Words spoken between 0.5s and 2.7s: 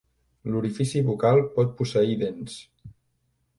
L'orifici bucal pot posseir dents.